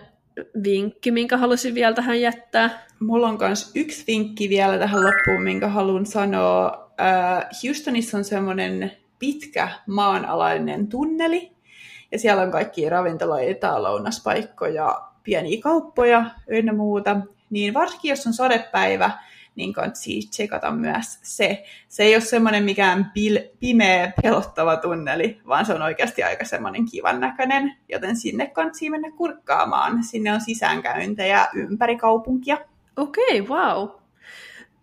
[0.63, 2.85] vinkki, minkä halusin vielä tähän jättää.
[2.99, 6.91] Mulla on myös yksi vinkki vielä tähän loppuun, minkä haluan sanoa.
[7.63, 11.51] Houstonissa on semmoinen pitkä maanalainen tunneli,
[12.11, 17.17] ja siellä on kaikki ravintoloita, lounaspaikkoja, pieniä kauppoja ynnä muuta,
[17.49, 19.11] niin varsinkin jos on sadepäivä,
[19.55, 21.63] niin kannattaa tsekata myös se.
[21.87, 26.85] Se ei ole semmoinen mikään pil- pimeä, pelottava tunneli, vaan se on oikeasti aika semmoinen
[26.91, 30.03] kivan näköinen, joten sinne kannattaa mennä kurkkaamaan.
[30.03, 32.57] Sinne on sisäänkäyntejä ympäri kaupunkia.
[32.97, 33.89] Okei, okay, wow.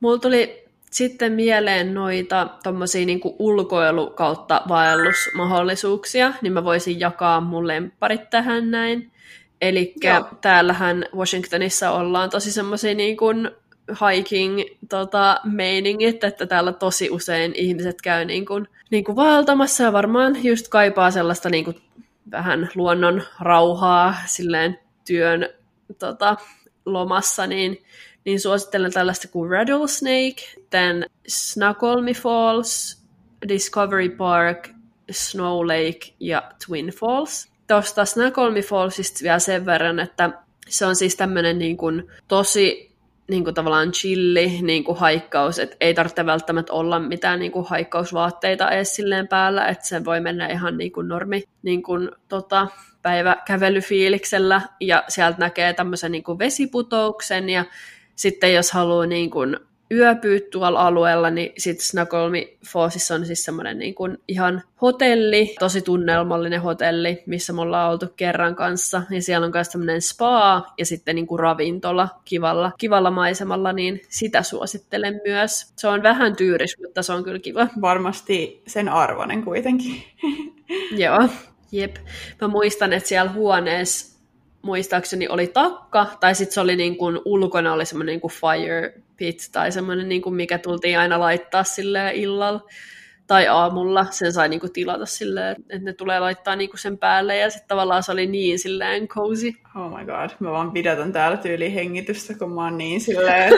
[0.00, 7.66] Mulla tuli sitten mieleen noita tommosia niin ulkoilu kautta vaellusmahdollisuuksia, niin mä voisin jakaa mun
[7.66, 9.12] lempparit tähän näin.
[9.60, 9.94] Eli
[10.40, 13.50] täällähän Washingtonissa ollaan tosi semmoisia niin kuin
[14.10, 19.92] hiking tota, meiningit, että täällä tosi usein ihmiset käy niin kuin, niin kuin vaeltamassa ja
[19.92, 21.76] varmaan just kaipaa sellaista niin kuin,
[22.30, 25.48] vähän luonnon rauhaa silleen työn
[25.98, 26.36] tota,
[26.86, 27.84] lomassa, niin,
[28.24, 33.02] niin suosittelen tällaista kuin Rattlesnake, then Snoqualmie Falls,
[33.48, 34.68] Discovery Park,
[35.10, 40.30] Snow Lake ja Twin Falls tuosta Snoqualmie Fallsista vielä sen verran, että
[40.68, 42.96] se on siis tämmöinen niin kuin tosi
[43.28, 47.66] niin kuin tavallaan chilli niin kuin haikkaus, että ei tarvitse välttämättä olla mitään niin kuin
[47.66, 52.66] haikkausvaatteita edes silleen päällä, että se voi mennä ihan niin kuin normi niin kuin, tota,
[53.02, 54.60] päiväkävelyfiiliksellä.
[54.80, 57.64] Ja sieltä näkee tämmöisen niin kuin vesiputouksen ja
[58.14, 59.56] sitten jos haluaa niin kuin
[59.90, 65.82] yöpyä tuolla alueella, niin sitten Snakolmi Fallsissa on siis semmoinen niin kuin ihan hotelli, tosi
[65.82, 69.02] tunnelmallinen hotelli, missä me ollaan oltu kerran kanssa.
[69.10, 74.00] Ja siellä on myös tämmöinen spa ja sitten niin kuin ravintola kivalla, kivalla maisemalla, niin
[74.08, 75.72] sitä suosittelen myös.
[75.76, 77.68] Se on vähän tyyris, mutta se on kyllä kiva.
[77.80, 80.02] Varmasti sen arvoinen kuitenkin.
[81.04, 81.28] Joo,
[81.72, 81.96] jep.
[82.40, 84.16] Mä muistan, että siellä huoneessa
[84.62, 88.94] muistaakseni oli takka, tai sitten se oli niin kuin, ulkona oli semmoinen niin kuin fire
[89.16, 92.60] pit, tai semmoinen, niin kuin, mikä tultiin aina laittaa sille illalla
[93.26, 94.06] tai aamulla.
[94.10, 97.50] Sen sai niin kuin, tilata silleen, että ne tulee laittaa niin kuin, sen päälle, ja
[97.50, 99.52] sitten tavallaan se oli niin silleen cozy.
[99.76, 103.52] Oh my god, mä vaan pidätän täällä tyyli hengitystä, kun mä oon niin silleen,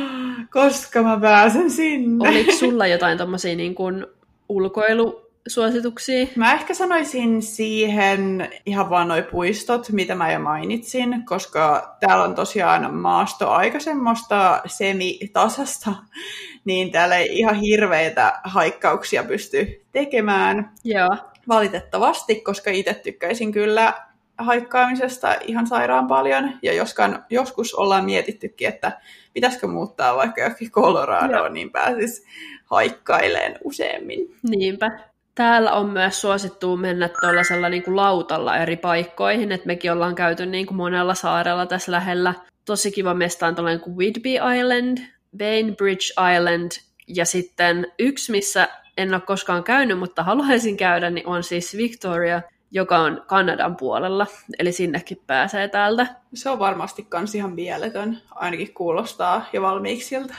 [0.52, 2.28] koska mä pääsen sinne.
[2.28, 4.06] Oliko sulla jotain tommosia niin kuin,
[4.48, 6.26] ulkoilu suosituksia?
[6.36, 12.34] Mä ehkä sanoisin siihen ihan vaan noi puistot, mitä mä jo mainitsin, koska täällä on
[12.34, 15.92] tosiaan maasto aika semmoista semitasasta,
[16.64, 20.70] niin täällä ei ihan hirveitä haikkauksia pysty tekemään.
[20.84, 21.16] Joo.
[21.48, 24.08] Valitettavasti, koska itse tykkäisin kyllä
[24.38, 26.52] haikkaamisesta ihan sairaan paljon.
[26.62, 29.00] Ja joskaan, joskus ollaan mietittykin, että
[29.32, 32.24] pitäisikö muuttaa vaikka johonkin Coloradoon, niin pääsis
[32.64, 34.36] haikkaileen useammin.
[34.42, 35.08] Niinpä.
[35.38, 40.46] Täällä on myös suosittu mennä tuollaisella niin kuin lautalla eri paikkoihin, että mekin ollaan käyty
[40.46, 42.34] niin kuin monella saarella tässä lähellä.
[42.64, 44.98] Tosi kiva mesta on tuollainen kuin Whidbey Island,
[45.38, 46.70] Bainbridge Island
[47.06, 52.42] ja sitten yksi, missä en ole koskaan käynyt, mutta haluaisin käydä, niin on siis Victoria,
[52.70, 54.26] joka on Kanadan puolella,
[54.58, 56.06] eli sinnekin pääsee täältä.
[56.34, 60.34] Se on varmasti kans ihan mieletön, ainakin kuulostaa jo valmiiksilta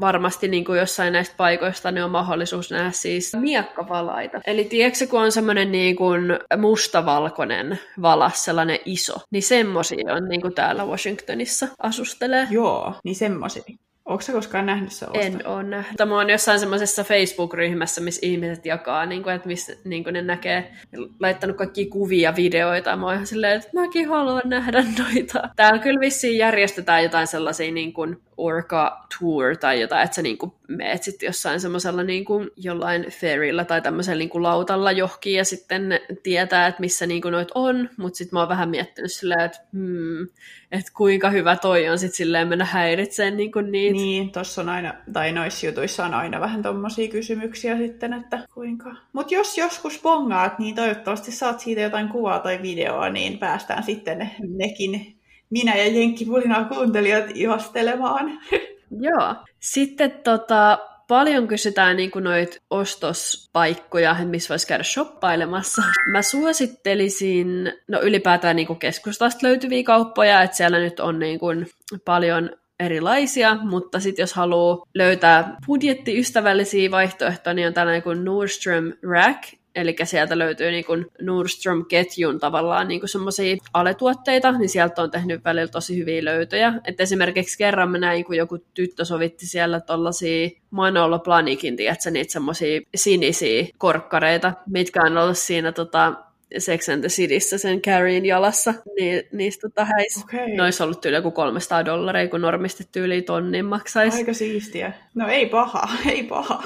[0.00, 4.40] varmasti niin kuin jossain näistä paikoista niin on mahdollisuus nähdä siis miekkavalaita.
[4.46, 6.22] Eli tiedätkö, kun on semmoinen niin kuin
[6.58, 12.48] mustavalkoinen valas, sellainen iso, niin semmoisia on niin kuin täällä Washingtonissa asustelee.
[12.50, 13.62] Joo, niin semmoisia.
[14.10, 15.38] Onko sä koskaan nähnyt sellaista?
[15.38, 15.96] En ole nähnyt.
[15.96, 20.22] Tämä on jossain semmoisessa Facebook-ryhmässä, missä ihmiset jakaa, niin kuin, että missä niin kuin ne
[20.22, 20.72] näkee,
[21.20, 22.96] laittanut kaikki kuvia, videoita.
[22.96, 25.50] Mä oon ihan silleen, että mäkin haluan nähdä noita.
[25.56, 30.38] Täällä kyllä vissiin järjestetään jotain sellaisia niin kuin Orca Tour tai jotain, että sä niin
[30.38, 35.34] kuin meet sitten jossain semmoisella niin kuin jollain ferryllä tai tämmöisellä niin kuin lautalla johonkin
[35.34, 39.12] ja sitten tietää, että missä niin kuin noit on, mutta sitten mä oon vähän miettinyt
[39.12, 40.28] silleen, että hmm,
[40.72, 43.92] että kuinka hyvä toi on sitten silleen mennä häiritseen niin kuin niitä.
[43.92, 43.99] Niin,
[44.32, 48.94] tossa on aina, tai noissa jutuissa on aina vähän tommosia kysymyksiä sitten, että kuinka.
[49.12, 54.30] Mutta jos joskus bongaat, niin toivottavasti saat siitä jotain kuvaa tai videoa, niin päästään sitten
[54.58, 58.40] nekin minä ja Jenkki Pulinaa kuuntelijat ihastelemaan.
[59.08, 59.34] Joo.
[59.60, 65.82] Sitten tota, paljon kysytään niin noita ostospaikkoja, missä voisi käydä shoppailemassa.
[66.12, 71.66] Mä suosittelisin, no ylipäätään niin keskustasta löytyviä kauppoja, että siellä nyt on niin kuin
[72.04, 72.50] paljon
[72.80, 79.42] erilaisia, mutta sitten jos haluaa löytää budjettiystävällisiä vaihtoehtoja, niin on tällainen kuin Nordstrom Rack,
[79.74, 85.68] Eli sieltä löytyy niin kuin Nordstrom-ketjun tavallaan niin semmoisia aletuotteita, niin sieltä on tehnyt välillä
[85.68, 86.72] tosi hyviä löytöjä.
[86.84, 92.32] Et esimerkiksi kerran mä näin, kun joku tyttö sovitti siellä tollasia Manolo Planikin, tiedätkö, niitä
[92.32, 96.14] semmoisia sinisiä korkkareita, mitkä on ollut siinä tota,
[96.58, 100.24] Sex and the Cityssä sen Carrien jalassa, niin niistä tota häis.
[100.24, 100.56] Okay.
[100.56, 104.16] Noissa ollut yli joku 300 dollaria, kun normisti tyyli tonnin maksaisi.
[104.16, 104.92] Aika siistiä.
[105.14, 106.62] No ei paha, ei paha.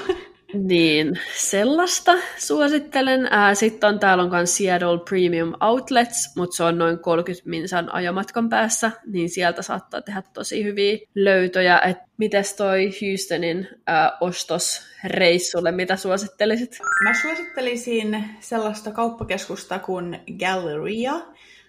[0.54, 3.28] Niin, sellaista suosittelen.
[3.54, 8.48] Sitten on täällä on myös Seattle Premium Outlets, mutta se on noin 30 minsan ajomatkan
[8.48, 11.78] päässä, niin sieltä saattaa tehdä tosi hyviä löytöjä.
[11.78, 16.78] Et mites toi Houstonin ää, ostosreissulle, mitä suosittelisit?
[17.04, 21.14] Mä suosittelisin sellaista kauppakeskusta kuin Galleria.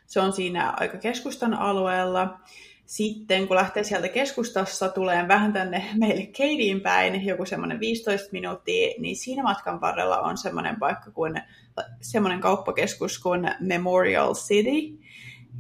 [0.06, 2.40] Se on siinä aika keskustan alueella
[2.86, 8.94] sitten kun lähtee sieltä keskustassa, tulee vähän tänne meille Keidin päin, joku semmoinen 15 minuuttia,
[9.00, 11.42] niin siinä matkan varrella on semmoinen paikka kuin,
[12.02, 15.06] semmoinen kauppakeskus kuin Memorial City.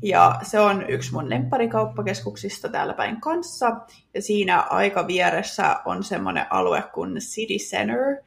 [0.03, 3.75] Ja se on yksi mun lempparikauppakeskuksista täällä päin kanssa.
[4.13, 8.17] Ja siinä aika vieressä on semmoinen alue kuin City Center.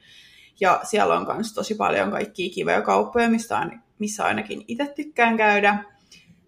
[0.61, 5.37] Ja siellä on myös tosi paljon kaikkia kivoja kauppoja, mistä on, missä ainakin itse tykkään
[5.37, 5.85] käydä.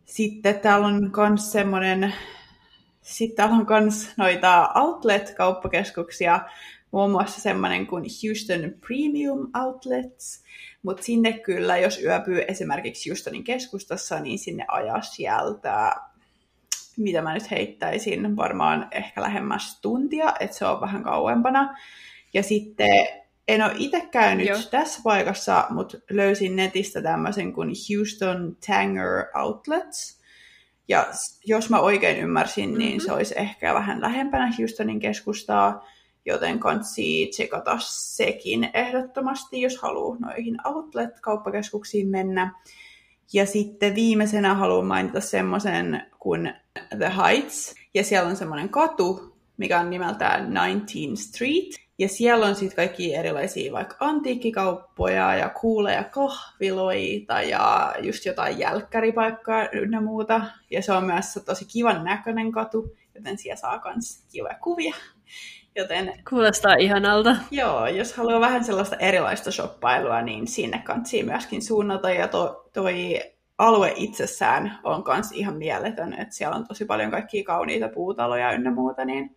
[0.04, 2.14] Sitten täällä on myös semmoinen
[3.02, 6.40] sitten täällä on myös noita outlet-kauppakeskuksia,
[6.90, 10.44] muun muassa semmoinen kuin Houston Premium Outlets,
[10.82, 15.96] mutta sinne kyllä, jos yöpyy esimerkiksi Houstonin keskustassa, niin sinne ajaa sieltä
[16.96, 21.78] mitä mä nyt heittäisin, varmaan ehkä lähemmäs tuntia, että se on vähän kauempana.
[22.34, 23.06] Ja sitten
[23.48, 24.58] en ole itse käynyt Joo.
[24.70, 30.19] tässä paikassa, mutta löysin netistä tämmöisen kuin Houston Tanger Outlets.
[30.90, 31.06] Ja
[31.44, 32.88] jos mä oikein ymmärsin, niin mm-hmm.
[32.88, 35.86] niin se olisi ehkä vähän lähempänä Houstonin keskustaa,
[36.26, 42.54] joten kansi tsekata sekin ehdottomasti, jos haluaa noihin outlet-kauppakeskuksiin mennä.
[43.32, 46.52] Ja sitten viimeisenä haluan mainita semmoisen kuin
[46.98, 52.54] The Heights, ja siellä on semmoinen katu, mikä on nimeltään 19 Street, ja siellä on
[52.54, 60.40] sitten kaikki erilaisia vaikka antiikkikauppoja ja kuuleja kahviloita ja just jotain jälkkäripaikkaa ynnä muuta.
[60.70, 64.94] Ja se on myös tosi kivan näköinen katu, joten siellä saa myös kivoja kuvia.
[65.76, 67.36] Joten, Kuulostaa ihanalta.
[67.50, 72.10] Joo, jos haluaa vähän sellaista erilaista shoppailua, niin sinne kansi myöskin suunnata.
[72.10, 73.20] Ja to, toi
[73.58, 78.70] alue itsessään on myös ihan mieletön, että siellä on tosi paljon kaikkia kauniita puutaloja ynnä
[78.70, 79.36] muuta, niin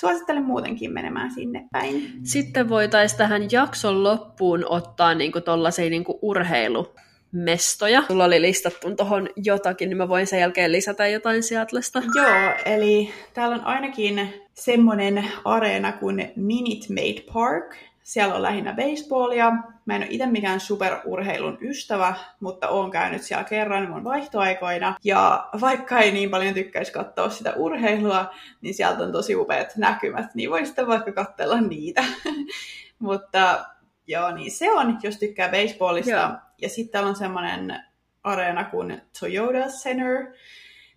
[0.00, 2.12] suosittelen muutenkin menemään sinne päin.
[2.22, 8.02] Sitten voitaisiin tähän jakson loppuun ottaa niinku tollaisia niinku urheilumestoja.
[8.08, 12.02] Sulla oli listattu tuohon jotakin, niin mä voin sen jälkeen lisätä jotain Seatlesta.
[12.14, 17.76] Joo, eli täällä on ainakin semmoinen areena kuin Minute Maid Park,
[18.06, 19.52] siellä on lähinnä baseballia.
[19.84, 24.96] Mä en ole itse mikään superurheilun ystävä, mutta oon käynyt siellä kerran mun vaihtoaikoina.
[25.04, 30.34] Ja vaikka ei niin paljon tykkäisi katsoa sitä urheilua, niin sieltä on tosi upeat näkymät,
[30.34, 32.04] niin voi sitten vaikka katsella niitä.
[32.98, 33.64] mutta
[34.06, 36.10] joo, niin se on, jos tykkää baseballista.
[36.10, 36.30] Joo.
[36.62, 37.82] Ja sitten on semmoinen
[38.24, 40.26] areena kuin Toyota Center,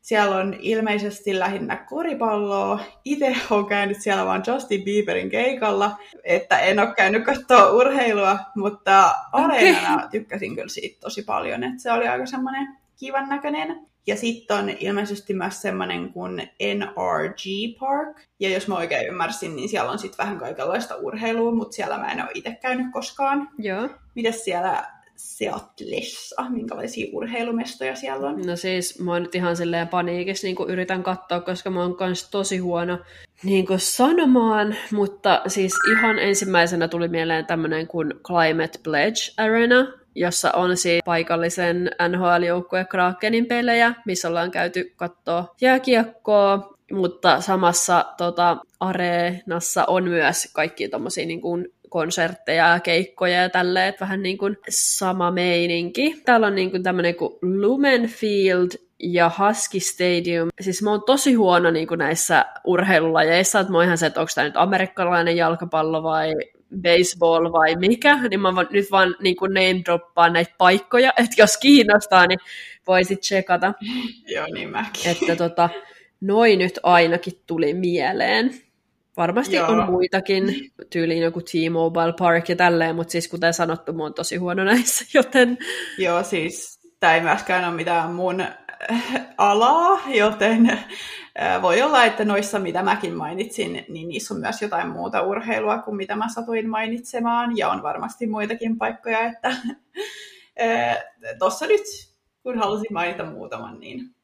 [0.09, 2.79] siellä on ilmeisesti lähinnä koripalloa.
[3.05, 9.15] Itse olen käynyt siellä vaan Justin Bieberin keikalla, että en ole käynyt katsoa urheilua, mutta
[9.31, 10.09] areenana okay.
[10.11, 13.85] tykkäsin kyllä siitä tosi paljon, että se oli aika semmoinen kivan näköinen.
[14.07, 17.39] Ja sitten on ilmeisesti myös semmoinen kuin NRG
[17.79, 18.17] Park.
[18.39, 22.11] Ja jos mä oikein ymmärsin, niin siellä on sitten vähän kaikenlaista urheilua, mutta siellä mä
[22.11, 23.49] en ole itse käynyt koskaan.
[23.57, 23.89] Joo.
[24.15, 26.49] Mitäs siellä Seatlessa?
[26.49, 28.41] Minkälaisia urheilumestoja siellä on?
[28.47, 32.29] No siis mä oon nyt ihan silleen paniikissa niin yritän katsoa, koska mä oon kans
[32.29, 32.99] tosi huono
[33.43, 40.77] niin sanomaan, mutta siis ihan ensimmäisenä tuli mieleen tämmönen kuin Climate Pledge Arena, jossa on
[40.77, 50.03] siis paikallisen NHL-joukkue Krakenin pelejä, missä ollaan käyty katsoa jääkiekkoa, mutta samassa tota, areenassa on
[50.03, 55.31] myös kaikki tommosia niin kuin konsertteja ja keikkoja ja tälleen, että vähän niin kuin sama
[55.31, 56.21] meininki.
[56.25, 58.69] Täällä on niin kuin tämmöinen kuin Lumenfield
[58.99, 60.49] ja Husky Stadium.
[60.61, 64.19] Siis mä oon tosi huono niin kuin näissä urheilulajeissa, että mä oon ihan se, että
[64.19, 66.35] onko tämä nyt amerikkalainen jalkapallo vai
[66.81, 71.41] baseball vai mikä, niin mä voin nyt vaan niin kuin name droppaa näitä paikkoja, että
[71.41, 72.39] jos kiinnostaa, niin
[72.87, 73.73] voisit tsekata.
[74.35, 75.11] Joo, niin mäkin.
[75.11, 75.69] Että tota,
[76.21, 78.68] noin nyt ainakin tuli mieleen.
[79.19, 79.67] Varmasti Joo.
[79.67, 84.35] on muitakin, tyyliin joku T-Mobile Park ja tälleen, mutta siis kuten sanottu, mä oon tosi
[84.35, 85.57] huono näissä, joten...
[85.97, 90.79] Joo, siis tämä ei myöskään ole mitään mun äh, alaa, joten
[91.41, 95.77] äh, voi olla, että noissa, mitä mäkin mainitsin, niin niissä on myös jotain muuta urheilua
[95.77, 99.47] kuin mitä mä satuin mainitsemaan, ja on varmasti muitakin paikkoja, että
[100.61, 100.97] äh,
[101.39, 101.83] tuossa nyt,
[102.43, 104.15] kun halusin mainita muutaman, niin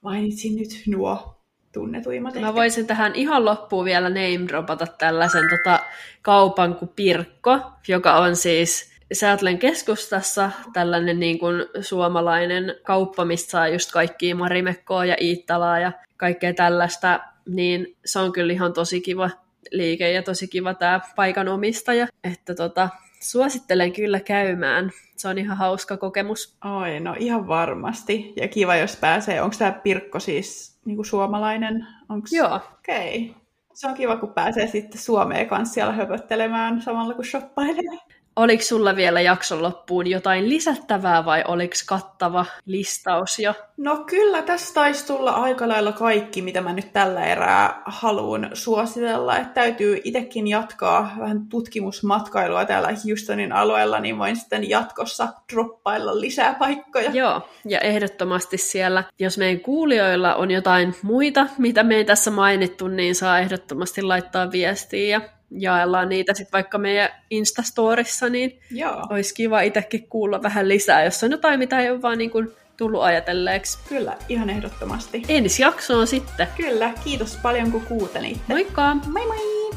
[0.00, 1.33] mainitsin nyt nuo
[1.74, 2.34] tunnetuimmat.
[2.34, 5.80] Mä voisin tähän ihan loppuun vielä name dropata tällaisen tota,
[6.22, 13.68] kaupan kuin Pirkko, joka on siis Seattlen keskustassa tällainen niin kuin suomalainen kauppa, mistä saa
[13.68, 19.30] just kaikkia marimekkoa ja iittalaa ja kaikkea tällaista, niin se on kyllä ihan tosi kiva
[19.70, 22.88] liike ja tosi kiva tämä paikan omistaja, että tota,
[23.24, 24.90] suosittelen kyllä käymään.
[25.16, 26.56] Se on ihan hauska kokemus.
[26.64, 28.32] Oi, no ihan varmasti.
[28.36, 29.42] Ja kiva, jos pääsee.
[29.42, 31.86] Onko tämä Pirkko siis niin kuin suomalainen?
[32.08, 32.32] Onks...
[32.32, 32.60] Joo.
[32.78, 33.30] Okei.
[33.30, 33.42] Okay.
[33.74, 37.98] Se on kiva, kun pääsee sitten Suomeen kanssa siellä höpöttelemään samalla kun shoppailee.
[38.36, 43.54] Oliko sulla vielä jakson loppuun jotain lisättävää vai oliko kattava listaus jo?
[43.76, 49.36] No kyllä, tässä taisi tulla aika lailla kaikki, mitä mä nyt tällä erää haluan suositella.
[49.36, 56.54] Että täytyy itsekin jatkaa vähän tutkimusmatkailua täällä Houstonin alueella, niin voin sitten jatkossa droppailla lisää
[56.54, 57.10] paikkoja.
[57.10, 62.88] Joo, ja ehdottomasti siellä, jos meidän kuulijoilla on jotain muita, mitä me ei tässä mainittu,
[62.88, 69.06] niin saa ehdottomasti laittaa viestiä ja jaellaan niitä sitten vaikka meidän Instastorissa, niin Joo.
[69.10, 72.52] olisi kiva itsekin kuulla vähän lisää, jos on jotain, mitä ei ole vaan niin kuin
[72.76, 73.78] tullut ajatelleeksi.
[73.88, 75.22] Kyllä, ihan ehdottomasti.
[75.28, 76.46] Ensi jaksoon sitten.
[76.56, 78.40] Kyllä, kiitos paljon kun kuuntelitte.
[78.48, 78.94] Moikka!
[78.94, 79.70] Moi moi!